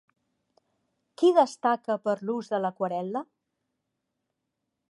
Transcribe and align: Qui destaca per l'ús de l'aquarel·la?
Qui 1.21 1.29
destaca 1.39 1.97
per 2.07 2.15
l'ús 2.29 2.49
de 2.53 2.61
l'aquarel·la? 2.63 3.21